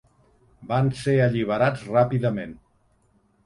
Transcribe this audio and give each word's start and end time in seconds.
Van 0.71 0.89
ser 1.01 1.15
alliberats 1.27 1.87
ràpidament. 1.93 2.61